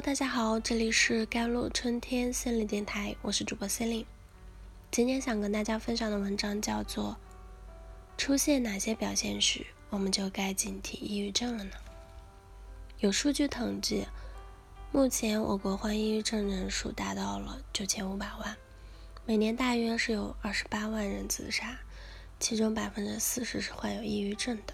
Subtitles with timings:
[0.00, 4.06] 大家好，这里是甘露春天心理电台，我是主播 c e l i n e
[4.92, 7.16] 今天想跟大家分享的文章叫做
[8.16, 11.72] 《出现哪些表现时，我们就该警惕抑郁症了呢？》
[13.00, 14.06] 有数据统计，
[14.92, 18.56] 目前我国患抑郁症人数达到了九千五百万，
[19.26, 21.76] 每年大约是有二十八万人自杀，
[22.38, 24.72] 其中百分之四十是患有抑郁症的。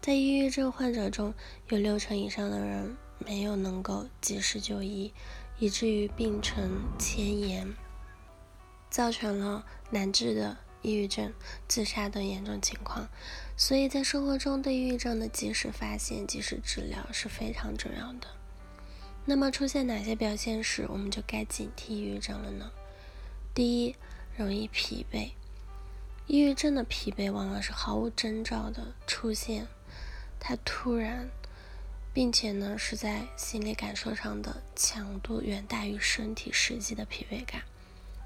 [0.00, 1.34] 在抑郁症患者中，
[1.70, 2.96] 有六成以上的人。
[3.26, 5.12] 没有能够及时就医，
[5.58, 7.74] 以至于病程迁延，
[8.90, 11.32] 造成了难治的抑郁症、
[11.68, 13.08] 自杀等严重情况。
[13.56, 18.28] 所以在生活中，对抑郁症的及时发现、及时治疗是非常重要的。
[19.24, 22.70] 那么，出现哪些表现时，我们就该警惕抑郁症了呢？
[23.54, 23.94] 第一，
[24.36, 25.30] 容易疲惫。
[26.26, 29.66] 抑郁症的疲惫往往是毫无征兆的出现，
[30.40, 31.28] 它突然。
[32.12, 37.62] 并且呢，是在心理感受上的强度远大于身体实际的疲惫感。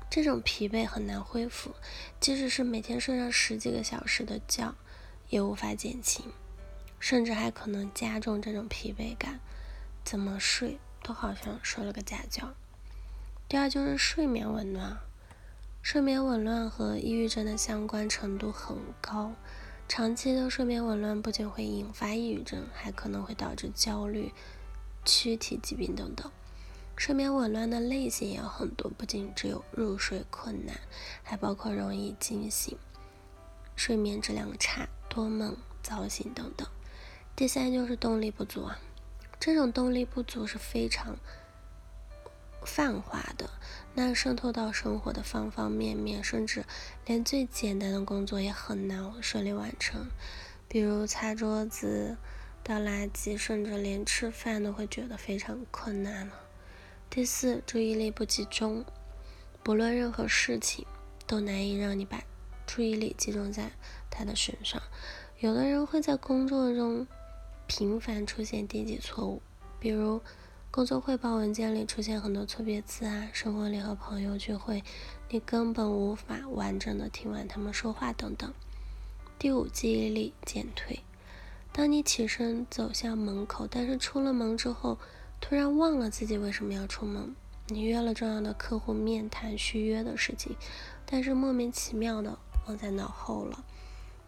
[0.09, 1.75] 这种疲惫很难恢复，
[2.21, 4.75] 即使是每天睡上十几个小时的觉，
[5.29, 6.25] 也无法减轻，
[6.99, 9.41] 甚至还可能加重这种疲惫感。
[10.05, 12.55] 怎么睡都好像睡了个假觉。
[13.49, 14.97] 第二就是睡眠紊乱，
[15.83, 19.33] 睡眠紊乱和抑郁症的相关程度很高。
[19.89, 24.33] 长期的睡眠紊乱不仅会引发抑郁症，还可能会导致焦虑、
[25.05, 26.31] 躯体疾病等等。
[26.97, 30.77] 睡眠紊乱的类型也有很多，不仅只有入睡困难，
[31.23, 32.77] 还包括容易惊醒、
[33.77, 36.67] 睡眠质量差、多梦、早醒等等。
[37.37, 38.79] 第三就是动力不足啊，
[39.39, 41.17] 这种动力不足是非常。
[42.67, 43.49] 泛化的，
[43.95, 46.65] 那渗透到生活的方方面面，甚至
[47.07, 50.07] 连最简单的工作也很难顺利完成，
[50.69, 52.17] 比如擦桌子、
[52.65, 56.35] 倒垃圾，甚至连吃饭都会觉得非常困难了。
[57.09, 58.85] 第四，注意力不集中，
[59.63, 60.85] 不论任何事情
[61.27, 62.21] 都难以让你把
[62.67, 63.71] 注意力集中在
[64.11, 64.83] 他的身上。
[65.39, 67.07] 有的人会在工作中
[67.67, 69.41] 频繁出现低级错误，
[69.79, 70.21] 比如。
[70.77, 74.85] 工作汇报文件里出现很多错别字啊，生活里和朋友聚会，
[75.31, 78.53] 你根本无法完整的听完他们说话等等。
[79.39, 81.01] 第五，记忆力减退。
[81.73, 84.99] 当你起身走向门口，但是出了门之后，
[85.41, 87.35] 突然忘了自己为什么要出门。
[87.69, 90.55] 你约了重要的客户面谈续约的事情，
[91.07, 93.65] 但是莫名其妙的忘在脑后了。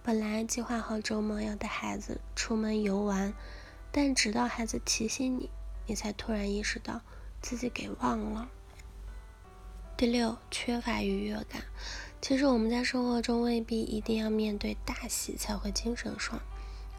[0.03, 3.35] 本来计划好周末要带孩子出门游玩，
[3.93, 5.51] 但直到孩子提醒你。
[5.89, 7.01] 你才突然意识到
[7.43, 8.49] 自己给忘了。
[9.97, 11.65] 第六，缺乏愉悦感。
[12.21, 16.41] 其实我们在生活中未必一定要面对大喜才会精神爽，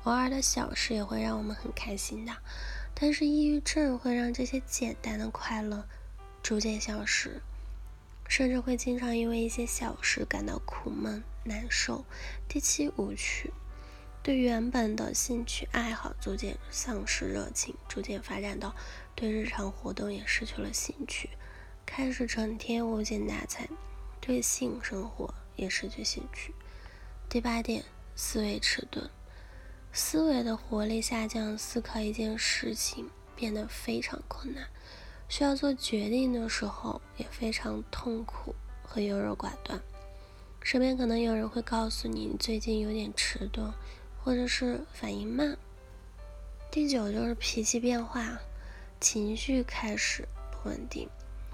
[0.04, 2.36] 偶尔的小事也会让我们很开心的。
[2.94, 5.88] 但是抑郁症会让这些简单的快乐
[6.42, 7.42] 逐渐消失，
[8.28, 12.04] 甚至会经常因为一些小事感到苦闷难受。
[12.48, 13.54] 第七，无趣。
[14.22, 18.76] 对原本的兴趣爱好逐渐丧失热情，逐渐发展到
[19.16, 21.30] 对日常活动也失去了兴趣，
[21.86, 23.68] 开始整天无精打采，
[24.20, 26.54] 对性生活也失去兴趣。
[27.30, 29.10] 第八点，思维迟钝，
[29.94, 34.68] 思维的活力下降，思考一件事情变得非常困难，
[35.30, 38.54] 需要做决定的时候也非常痛苦
[38.84, 39.82] 和优柔寡断。
[40.62, 43.74] 身边可能有人会告诉你，你最近有点迟钝。
[44.24, 45.58] 或者是反应慢。
[46.72, 48.40] 第九就是脾气变化，
[49.00, 51.10] 情绪开始不稳定。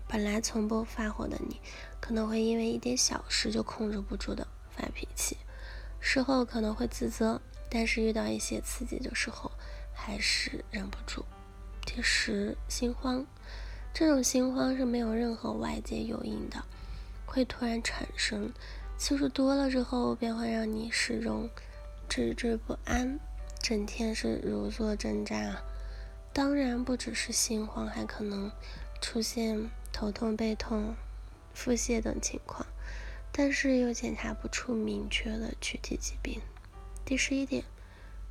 [0.08, 1.60] 本来从不发火的你，
[2.00, 5.38] 可能会因为一点小事就控制不住的发脾气，
[6.00, 9.52] 事后可能会自责，但是遇到一些刺激的时候
[9.94, 11.26] 还是忍不住。
[11.86, 13.26] 第十，心慌，
[13.94, 16.64] 这种心慌是没有任何外界诱因的，
[17.26, 18.52] 会突然产生，
[18.98, 21.50] 次数多了之后便会让你始终。
[22.10, 23.20] 惴惴不安，
[23.62, 25.56] 整天是如坐针毡。
[26.32, 28.52] 当然不只是心慌，还可能
[29.02, 30.96] 出现头痛、背痛、
[31.54, 32.66] 腹泻等情况，
[33.32, 36.42] 但是又检查不出明确的躯体疾病。
[37.06, 37.64] 第十一点，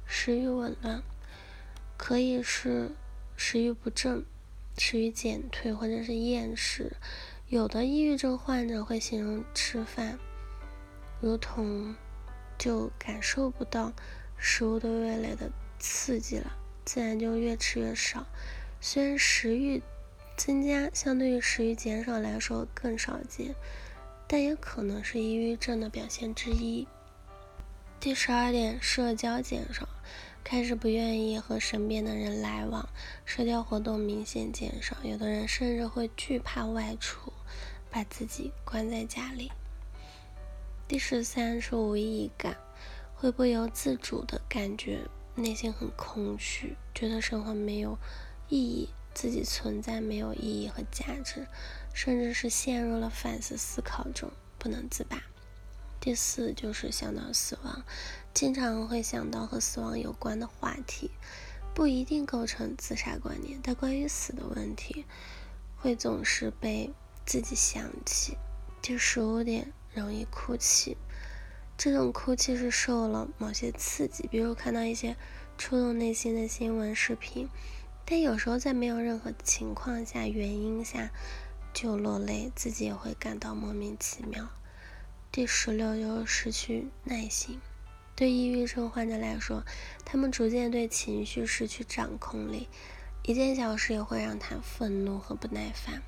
[0.04, 1.02] 食欲紊乱，
[1.96, 2.90] 可以是
[3.36, 4.24] 食欲不振、
[4.76, 6.96] 食欲减退或者是厌食。
[7.48, 10.18] 有的抑郁症患者会形容吃饭
[11.20, 11.94] 如同。
[12.64, 13.92] 就感受不到
[14.38, 16.50] 食物对味蕾的刺激了，
[16.82, 18.24] 自然就越吃越少。
[18.80, 19.82] 虽然食欲
[20.34, 23.54] 增加相对于食欲减少来说更少见，
[24.26, 26.88] 但也可能是抑郁症的表现之一。
[28.00, 29.86] 第十二点，社交减少。
[30.42, 32.88] 开始不愿意和身边的人来往，
[33.26, 37.30] 社交活动明显减少，有的人甚至会惧怕外出，
[37.90, 39.52] 把自己关在家里。
[40.86, 42.58] 第十三是无意义感，
[43.14, 45.00] 会不由自主的感觉
[45.34, 47.98] 内心很空虚，觉得生活没有
[48.50, 51.46] 意义，自己存在没有意义和价值，
[51.94, 55.22] 甚至是陷入了反思思考中不能自拔。
[56.00, 57.82] 第四就是想到死亡，
[58.34, 61.10] 经常会想到和死亡有关的话题，
[61.74, 65.06] 不一定构成自杀观念，但关于死的问题，
[65.78, 66.92] 会总是被
[67.24, 68.36] 自己想起。
[68.82, 70.96] 第十五点，容易哭泣，
[71.76, 75.16] 这种哭泣是受了某些刺激，比如看到一些
[75.56, 77.48] 触动内心的新闻视频，
[78.04, 81.10] 但有时候在没有任何情况下、原因下
[81.72, 84.48] 就落泪，自己也会感到莫名其妙。
[85.32, 87.60] 第十六就是失去耐心。
[88.16, 89.64] 对抑郁症患者来说，
[90.04, 92.68] 他们逐渐对情绪失去掌控力，
[93.24, 96.00] 一件小事也会让他愤怒和不耐烦，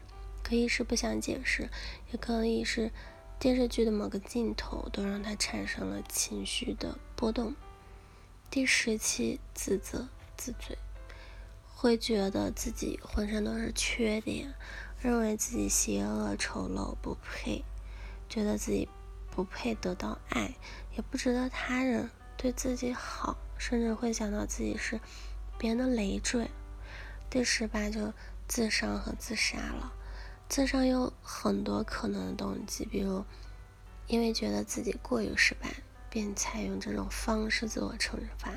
[0.44, 1.68] 可以是不想解释，
[2.12, 2.92] 也可以是
[3.38, 7.54] 电视剧的某个镜头都让他产生了情绪的波动。
[8.50, 10.76] 第十七，自责自罪，
[11.66, 14.54] 会觉得自己浑身都是缺点，
[15.00, 17.64] 认为自己邪恶丑陋不配，
[18.28, 18.88] 觉得自己。
[19.28, 20.54] 不配得到爱，
[20.96, 22.08] 也不值得他人
[22.38, 24.98] 对自己好，甚至会想到自己是
[25.58, 26.50] 别人的累赘。
[27.28, 28.14] 第十八就
[28.48, 29.92] 自伤和自杀了。
[30.48, 33.24] 自伤有很多可能的动机，比如
[34.06, 35.74] 因为觉得自己过于失败，
[36.08, 38.52] 便采用这种方式自我惩罚；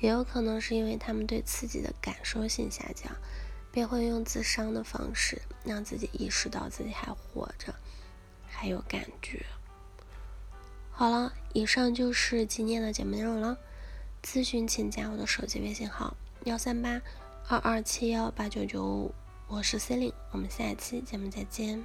[0.00, 3.14] 也有可能是因为他们对自己的感受性下降，
[3.70, 7.74] 便会用自伤的方式让自己意识到自己还活着，
[8.46, 9.44] 还有感觉。
[10.90, 13.58] 好了，以上就是今天的节目内容了。
[14.24, 17.00] 咨询请加我的手机微信号：幺三八
[17.46, 19.14] 二二七幺八九九五，
[19.50, 21.82] 我是 C e l i n e 我们下期节目再见。